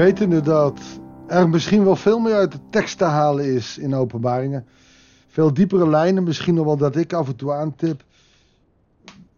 [0.00, 0.80] Wetende dat
[1.26, 4.66] er misschien wel veel meer uit de tekst te halen is in openbaringen.
[5.26, 8.04] Veel diepere lijnen, misschien nog wel dat ik af en toe aantip.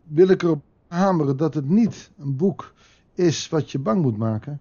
[0.02, 2.74] Wil ik erop hameren dat het niet een boek
[3.14, 4.60] is wat je bang moet maken.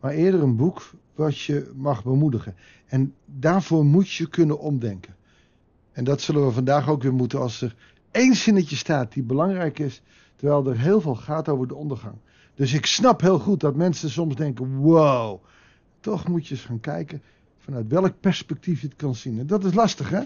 [0.00, 2.54] Maar eerder een boek wat je mag bemoedigen.
[2.86, 5.16] En daarvoor moet je kunnen omdenken.
[5.92, 7.76] En dat zullen we vandaag ook weer moeten als er
[8.10, 10.02] één zinnetje staat die belangrijk is.
[10.36, 12.14] Terwijl er heel veel gaat over de ondergang.
[12.60, 15.44] Dus ik snap heel goed dat mensen soms denken: wow.
[16.00, 17.22] Toch moet je eens gaan kijken
[17.58, 19.38] vanuit welk perspectief je het kan zien.
[19.38, 20.22] En dat is lastig, hè?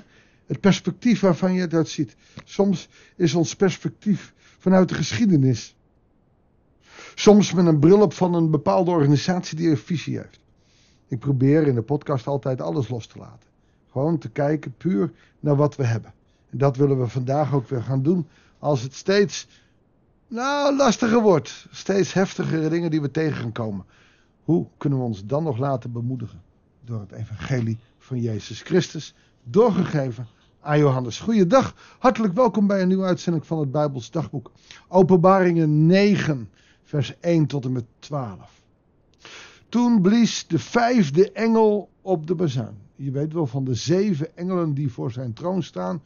[0.47, 2.16] Het perspectief waarvan je dat ziet.
[2.45, 5.77] Soms is ons perspectief vanuit de geschiedenis.
[7.15, 10.41] Soms met een bril op van een bepaalde organisatie die een visie heeft.
[11.09, 13.48] Ik probeer in de podcast altijd alles los te laten.
[13.91, 16.12] Gewoon te kijken puur naar wat we hebben.
[16.51, 18.27] En dat willen we vandaag ook weer gaan doen.
[18.59, 19.47] Als het steeds
[20.34, 21.67] nou, lastiger wordt.
[21.70, 23.84] Steeds heftigere dingen die we tegen gaan komen.
[24.45, 26.42] Hoe kunnen we ons dan nog laten bemoedigen?
[26.84, 29.14] Door het evangelie van Jezus Christus.
[29.42, 30.27] Doorgegeven
[30.61, 31.20] aan Johannes.
[31.20, 31.75] Goeiedag.
[31.98, 34.53] Hartelijk welkom bij een nieuwe uitzending van het Bijbels Dagboek.
[34.89, 36.51] Openbaringen 9,
[36.84, 38.62] vers 1 tot en met 12.
[39.69, 42.78] Toen blies de vijfde engel op de bazuin.
[42.97, 46.03] Je weet wel van de zeven engelen die voor zijn troon staan.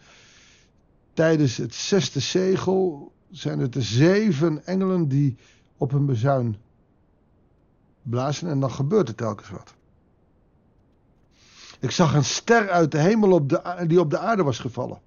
[1.13, 5.37] Tijdens het zesde zegel zijn het de zeven engelen die
[5.77, 6.57] op een bezuin
[8.03, 9.75] blazen en dan gebeurt er telkens wat.
[11.81, 15.01] Ik zag een ster uit de hemel op de, die op de aarde was gevallen.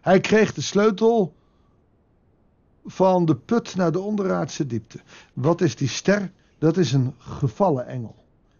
[0.00, 1.34] Hij kreeg de sleutel
[2.86, 5.00] van de put naar de onderaardse diepte.
[5.32, 6.30] Wat is die ster?
[6.58, 8.14] Dat is een gevallen engel.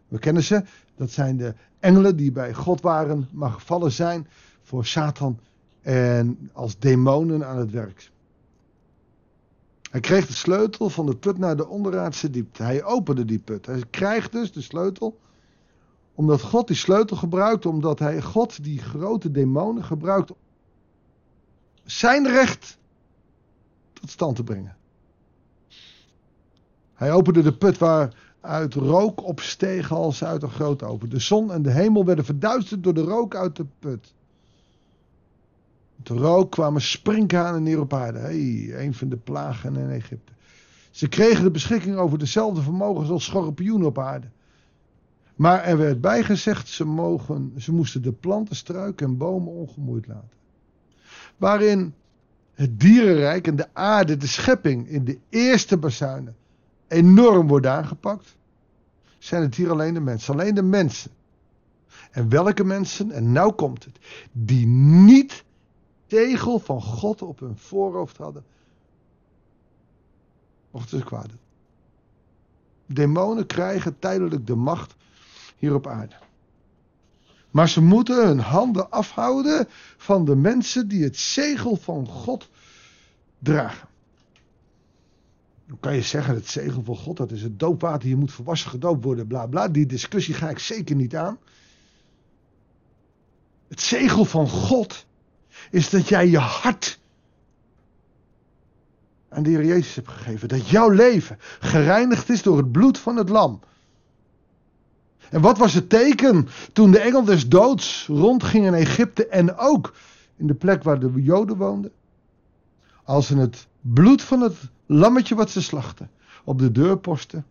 [0.09, 0.65] We kennen ze.
[0.97, 4.29] Dat zijn de engelen die bij God waren, maar gevallen zijn
[4.63, 5.39] voor Satan
[5.83, 8.11] en als demonen aan het werk.
[9.97, 12.63] Hij kreeg de sleutel van de put naar de onderaardse diepte.
[12.63, 13.67] Hij opende die put.
[13.67, 15.19] Hij krijgt dus de sleutel
[16.15, 20.33] omdat God die sleutel gebruikt, omdat hij God die grote demonen gebruikt
[21.85, 22.79] zijn recht
[23.93, 24.77] tot stand te brengen.
[26.95, 31.09] Hij opende de put waaruit rook opsteeg als uit een grote open.
[31.09, 34.15] De zon en de hemel werden verduisterd door de rook uit de put.
[36.07, 38.19] De rook kwamen sprinkhanen neer op aarde.
[38.19, 40.33] Hey, een van de plagen in Egypte.
[40.91, 44.27] Ze kregen de beschikking over dezelfde vermogens als schorpioenen op aarde.
[45.35, 50.31] Maar er werd bijgezegd, ze, mogen, ze moesten de planten, struiken en bomen ongemoeid laten.
[51.37, 51.95] Waarin
[52.55, 56.37] het dierenrijk en de aarde, de schepping in de eerste bazuinen
[56.89, 58.37] enorm wordt aangepakt,
[59.19, 60.33] zijn het hier alleen de mensen.
[60.33, 61.11] Alleen de mensen.
[62.11, 63.99] En welke mensen, en nou komt het,
[64.33, 65.45] die niet
[66.07, 68.45] tegel van God op hun voorhoofd hadden,
[70.71, 71.29] mochten ze kwaad.
[72.87, 74.95] Demonen krijgen tijdelijk de macht
[75.59, 76.15] hier op aarde.
[77.51, 82.49] Maar ze moeten hun handen afhouden van de mensen die het zegel van God
[83.39, 83.89] dragen.
[85.67, 88.71] Dan kan je zeggen, het zegel van God, dat is het doopwater, je moet volwassen
[88.71, 89.69] gedoopt worden, bla bla.
[89.69, 91.39] Die discussie ga ik zeker niet aan.
[93.69, 95.06] Het zegel van God
[95.71, 96.99] is dat jij je hart
[99.29, 100.49] aan de Heer Jezus hebt gegeven.
[100.49, 103.61] Dat jouw leven gereinigd is door het bloed van het lam.
[105.31, 109.95] En wat was het teken toen de engel des doods rondging in Egypte en ook
[110.37, 111.93] in de plek waar de Joden woonden?
[113.05, 114.57] Als ze het bloed van het
[114.87, 116.11] lammetje wat ze slachten
[116.45, 117.47] op de deurposten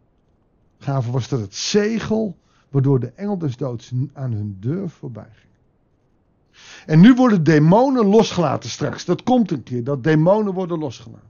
[0.79, 2.37] gaven, was dat het zegel
[2.69, 5.53] waardoor de engel des doods aan hun deur voorbij ging.
[6.85, 9.05] En nu worden demonen losgelaten straks.
[9.05, 11.29] Dat komt een keer, dat demonen worden losgelaten.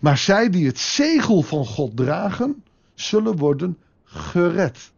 [0.00, 2.64] Maar zij die het zegel van God dragen,
[2.94, 4.92] zullen worden gered.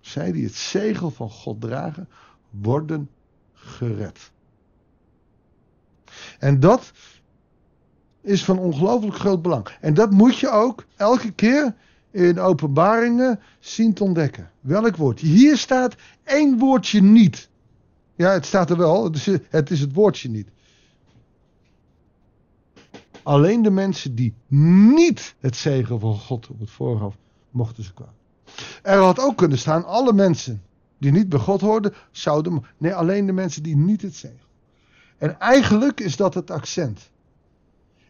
[0.00, 2.08] Zij die het zegel van God dragen,
[2.50, 3.10] worden
[3.52, 4.30] gered.
[6.38, 6.92] En dat
[8.20, 9.68] is van ongelooflijk groot belang.
[9.80, 11.74] En dat moet je ook elke keer
[12.12, 14.50] in openbaringen zien te ontdekken.
[14.60, 15.20] Welk woord?
[15.20, 15.94] Hier staat
[16.24, 17.48] één woordje niet.
[18.14, 20.48] Ja, het staat er wel, het is het, is het woordje niet.
[23.22, 27.18] Alleen de mensen die niet het zegen van God op het voorhoofd
[27.50, 28.14] mochten ze kwamen.
[28.82, 30.62] Er had ook kunnen staan, alle mensen
[30.98, 32.64] die niet bij God hoorden, zouden.
[32.78, 34.46] Nee, alleen de mensen die niet het zegen.
[35.18, 37.10] En eigenlijk is dat het accent.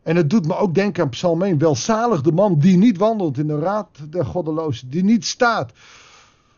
[0.02, 1.58] En het doet me ook denken aan Psalm 1.
[1.58, 4.90] Welzalig de man die niet wandelt in de raad der goddelozen.
[4.90, 5.72] Die niet staat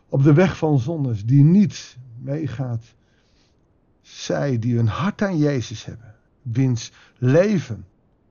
[0.09, 1.25] op de weg van zondes.
[1.25, 2.85] Die niet meegaat.
[4.01, 6.15] Zij die hun hart aan Jezus hebben.
[6.43, 7.87] Wiens leven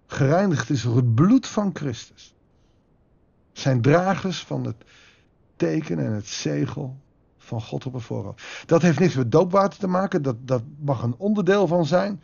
[0.08, 2.34] gereinigd is door het bloed van Christus.
[3.52, 4.76] Zijn dragers van het
[5.56, 6.98] teken en het zegel
[7.38, 8.44] van God op een voorhoofd.
[8.66, 10.22] Dat heeft niks met doopwater te maken.
[10.22, 12.24] Dat, dat mag een onderdeel van zijn.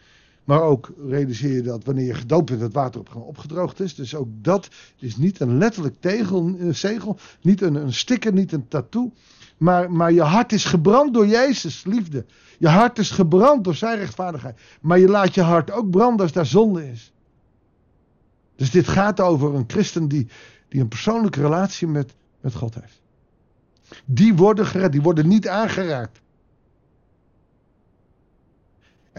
[0.49, 3.95] Maar ook realiseer je dat wanneer je gedoopt bent, het water op, opgedroogd is.
[3.95, 8.51] Dus ook dat is niet een letterlijk tegel, een zegel, niet een, een sticker, niet
[8.51, 9.13] een tattoo.
[9.57, 12.25] Maar, maar je hart is gebrand door Jezus' liefde.
[12.59, 14.59] Je hart is gebrand door zijn rechtvaardigheid.
[14.81, 17.13] Maar je laat je hart ook branden als daar zonde is.
[18.55, 20.27] Dus dit gaat over een christen die,
[20.69, 23.01] die een persoonlijke relatie met, met God heeft.
[24.05, 26.21] Die worden gered, die worden niet aangeraakt.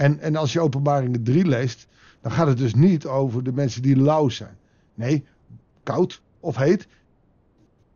[0.01, 1.87] En, en als je openbaringen 3 leest,
[2.21, 4.57] dan gaat het dus niet over de mensen die lauw zijn.
[4.95, 5.25] Nee,
[5.83, 6.89] koud of heet.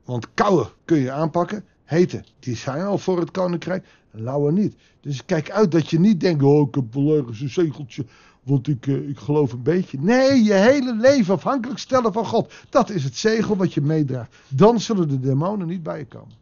[0.05, 1.65] Want koude kun je aanpakken.
[1.85, 3.87] Hete, die zijn al voor het koninkrijk.
[4.11, 4.77] Lauwe niet.
[5.01, 8.05] Dus kijk uit dat je niet denkt, oh ik heb wel ergens een zegeltje,
[8.43, 9.99] want ik, eh, ik geloof een beetje.
[10.01, 12.53] Nee, je hele leven afhankelijk stellen van God.
[12.69, 14.37] Dat is het zegel wat je meedraagt.
[14.49, 16.37] Dan zullen de demonen niet bij je komen.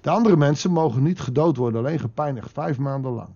[0.00, 3.30] De andere mensen mogen niet gedood worden, alleen gepijnigd, vijf maanden lang.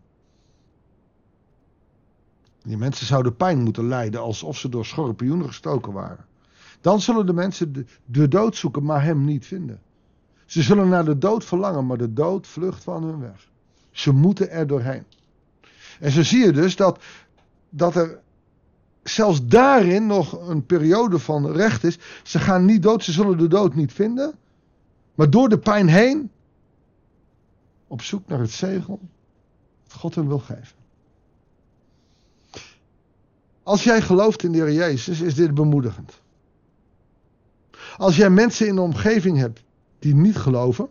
[2.68, 6.24] Die mensen zouden pijn moeten lijden alsof ze door schorpioenen gestoken waren.
[6.80, 9.80] Dan zullen de mensen de, dood zoeken, maar hem niet vinden.
[10.46, 13.48] Ze zullen naar de dood verlangen, maar de dood vlucht van hun weg.
[13.90, 15.04] Ze moeten er doorheen.
[16.00, 17.02] En zo zie je dus dat,
[17.70, 18.20] dat er
[19.02, 21.98] zelfs daarin nog een periode van recht is.
[22.22, 24.34] Ze gaan niet dood, ze zullen de dood niet vinden.
[25.14, 26.30] Maar door de pijn heen,
[27.86, 29.00] op zoek naar het zegel
[29.82, 30.77] dat God hem wil geven.
[33.68, 36.20] Als jij gelooft in de Heer Jezus, is dit bemoedigend.
[37.96, 39.62] Als jij mensen in de omgeving hebt
[39.98, 40.88] die niet geloven,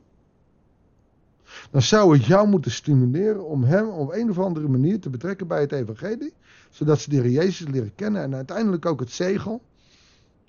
[1.71, 5.47] dan zou het jou moeten stimuleren om hem op een of andere manier te betrekken
[5.47, 6.33] bij het evangelie,
[6.69, 9.61] zodat ze de Heer Jezus leren kennen en uiteindelijk ook het zegel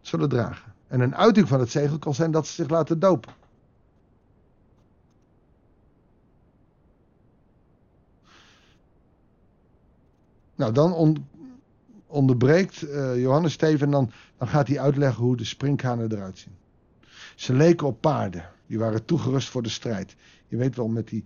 [0.01, 0.73] zullen dragen.
[0.87, 3.33] En een uiting van het zegel kan zijn dat ze zich laten dopen.
[10.55, 10.93] Nou, dan
[12.09, 16.57] onderbreekt uh, Johannes Steven, dan, dan gaat hij uitleggen hoe de sprinkhanen eruit zien.
[17.37, 20.17] Ze leken op paarden, die waren toegerust voor de strijd.
[20.49, 21.25] Je weet wel, met die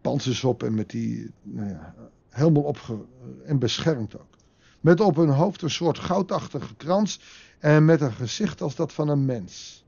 [0.00, 1.94] panzers op en met die, nou ja,
[2.28, 2.98] helemaal opge...
[3.44, 4.36] en beschermd ook.
[4.80, 7.20] Met op hun hoofd een soort goudachtige krans
[7.58, 9.84] en met een gezicht als dat van een mens.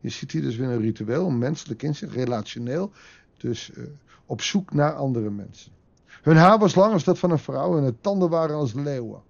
[0.00, 2.92] Je ziet hier dus weer een ritueel, een menselijk inzicht, relationeel.
[3.36, 3.84] Dus uh,
[4.26, 5.72] op zoek naar andere mensen.
[6.22, 9.22] Hun haar was lang als dat van een vrouw en hun tanden waren als leeuwen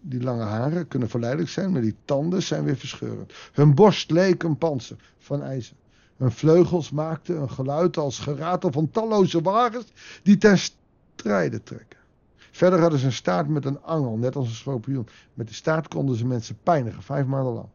[0.00, 3.32] die lange haren kunnen verleidelijk zijn, maar die tanden zijn weer verscheurend.
[3.52, 5.76] Hun borst leek een panzer van ijzer.
[6.16, 9.92] Hun vleugels maakten een geluid als geratel van talloze wagens
[10.22, 11.98] die ten strijde trekken.
[12.36, 15.08] Verder hadden ze een staart met een angel, net als een schorpioen.
[15.34, 17.68] Met de staart konden ze mensen pijnigen, vijf maanden lang.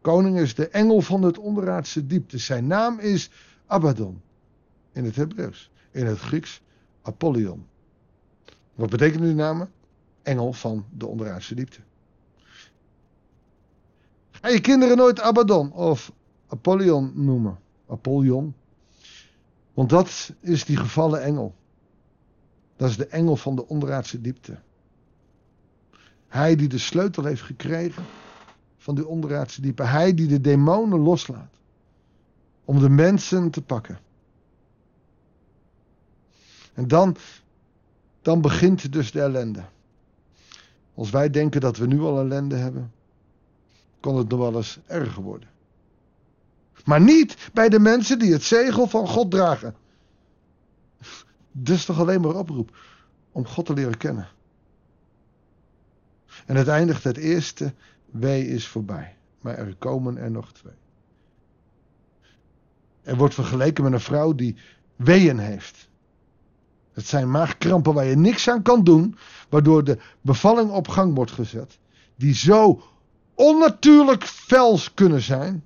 [0.00, 2.38] Koning is de engel van het onderaardse diepte.
[2.38, 3.30] Zijn naam is
[3.66, 4.20] Abaddon.
[4.92, 5.70] In het Hebreeuws.
[5.90, 6.62] In het Grieks
[7.02, 7.66] Apollyon.
[8.74, 9.70] Wat betekenen die namen?
[10.22, 11.80] Engel van de onderaardse diepte.
[14.30, 16.12] Ga je kinderen nooit Abaddon of
[16.46, 17.58] Apollyon noemen?
[17.86, 18.54] Apollyon.
[19.74, 21.54] Want dat is die gevallen engel.
[22.76, 24.58] Dat is de engel van de onderaardse diepte.
[26.26, 28.04] Hij die de sleutel heeft gekregen
[28.76, 29.82] van die onderaardse diepte.
[29.82, 31.54] Hij die de demonen loslaat.
[32.64, 33.98] Om de mensen te pakken.
[36.74, 37.16] En dan,
[38.22, 39.64] dan begint dus de ellende.
[40.94, 42.92] Als wij denken dat we nu al ellende hebben,
[44.00, 45.48] kan het nog wel eens erger worden.
[46.84, 49.74] Maar niet bij de mensen die het zegel van God dragen.
[51.52, 52.76] Dus toch alleen maar oproep
[53.32, 54.28] om God te leren kennen.
[56.46, 57.74] En het eindigt het eerste
[58.10, 59.16] wee is voorbij.
[59.40, 60.74] Maar er komen er nog twee.
[63.02, 64.56] Er wordt vergeleken met een vrouw die
[64.96, 65.88] weeën heeft.
[66.92, 69.16] Het zijn maagkrampen waar je niks aan kan doen,
[69.48, 71.78] waardoor de bevalling op gang wordt gezet,
[72.16, 72.82] die zo
[73.34, 75.64] onnatuurlijk fels kunnen zijn.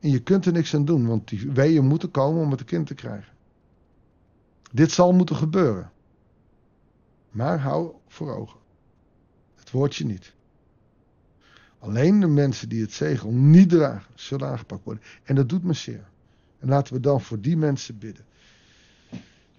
[0.00, 2.86] En je kunt er niks aan doen, want die weeën moeten komen om het kind
[2.86, 3.32] te krijgen.
[4.72, 5.90] Dit zal moeten gebeuren.
[7.30, 8.58] Maar hou voor ogen.
[9.54, 10.34] Het woordje niet.
[11.78, 15.02] Alleen de mensen die het zegel niet dragen, zullen aangepakt worden.
[15.22, 16.08] En dat doet me zeer.
[16.58, 18.24] En laten we dan voor die mensen bidden.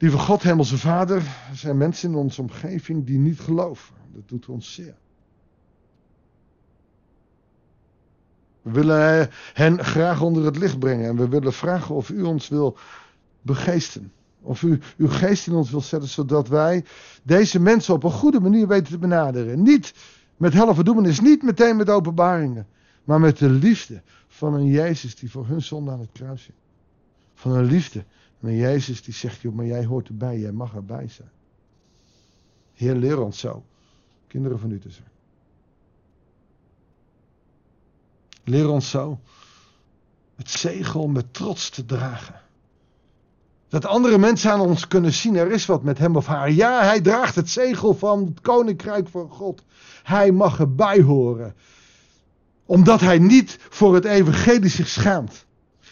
[0.04, 1.18] Lieve God, Hemelse Vader,
[1.50, 3.96] er zijn mensen in onze omgeving die niet geloven.
[4.14, 4.96] Dat doet ons zeer.
[8.62, 12.48] We willen hen graag onder het licht brengen en we willen vragen of u ons
[12.48, 12.78] wil
[13.42, 14.12] begeesten.
[14.42, 16.86] Of u uw geest in ons wil zetten, zodat wij
[17.24, 19.62] deze mensen op een goede manier weten te benaderen.
[19.62, 19.94] Niet
[20.38, 22.68] Met helverdoemenis, niet meteen met openbaringen,
[23.04, 26.56] maar met de liefde van een Jezus die voor hun zonde aan het kruis zit.
[27.34, 28.04] Van een liefde
[28.44, 31.32] een Jezus die zegt, joh, maar jij hoort erbij, jij mag erbij zijn.
[32.74, 33.64] Heer, leer ons zo,
[34.28, 34.90] kinderen van u te.
[38.44, 39.20] Leer ons zo
[40.36, 42.42] het zegel met trots te dragen.
[43.68, 46.52] Dat andere mensen aan ons kunnen zien, er is wat met hem of haar.
[46.52, 49.64] Ja, hij draagt het zegel van het koninkrijk van God.
[50.04, 51.56] Hij mag erbij horen.
[52.66, 55.46] Omdat hij niet voor het evangelie zich schaamt.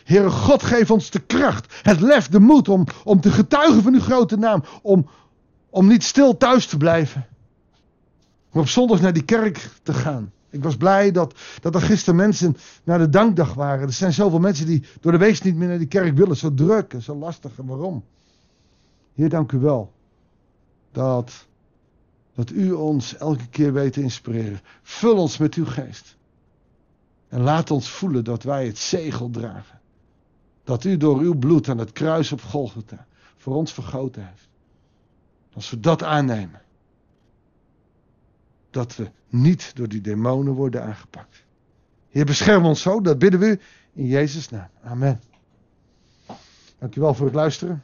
[0.03, 3.93] Heere God, geef ons de kracht, het lef, de moed om, om te getuigen van
[3.93, 4.63] uw grote naam.
[4.81, 5.09] Om,
[5.69, 7.27] om niet stil thuis te blijven.
[8.51, 10.31] Maar op zondags naar die kerk te gaan.
[10.49, 13.87] Ik was blij dat, dat er gisteren mensen naar de dankdag waren.
[13.87, 16.37] Er zijn zoveel mensen die door de week niet meer naar die kerk willen.
[16.37, 17.51] Zo druk en zo lastig.
[17.55, 18.03] Waarom?
[19.13, 19.93] Heer, dank u wel.
[20.91, 21.47] Dat,
[22.35, 24.59] dat u ons elke keer weet te inspireren.
[24.83, 26.15] Vul ons met uw geest.
[27.27, 29.80] En laat ons voelen dat wij het zegel dragen.
[30.71, 33.05] Dat u door uw bloed aan het kruis op Golgotha
[33.37, 34.49] voor ons vergoten heeft.
[35.53, 36.61] Als we dat aannemen
[38.69, 41.43] dat we niet door die demonen worden aangepakt.
[42.09, 43.59] Heer, bescherm ons zo, dat bidden we
[43.93, 44.69] in Jezus' naam.
[44.83, 45.21] Amen.
[46.79, 47.83] Dankjewel voor het luisteren.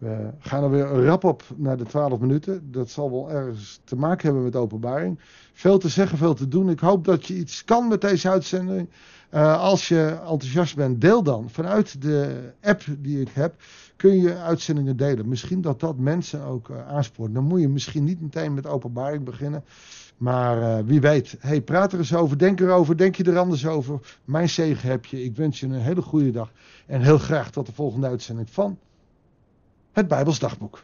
[0.00, 2.70] We gaan er weer rap op naar de 12 minuten.
[2.70, 5.18] Dat zal wel ergens te maken hebben met openbaring.
[5.52, 6.70] Veel te zeggen, veel te doen.
[6.70, 8.88] Ik hoop dat je iets kan met deze uitzending.
[9.34, 11.50] Uh, als je enthousiast bent, deel dan.
[11.50, 13.54] Vanuit de app die ik heb,
[13.96, 15.28] kun je uitzendingen delen.
[15.28, 17.34] Misschien dat dat mensen ook uh, aanspoort.
[17.34, 19.64] Dan moet je misschien niet meteen met openbaring beginnen.
[20.16, 21.36] Maar uh, wie weet.
[21.40, 22.38] Hey, praat er eens over.
[22.38, 22.96] Denk erover.
[22.96, 24.18] Denk je er anders over.
[24.24, 25.24] Mijn zegen heb je.
[25.24, 26.52] Ik wens je een hele goede dag.
[26.86, 28.78] En heel graag tot de volgende uitzending van
[29.92, 30.82] het Bijbels Dagboek.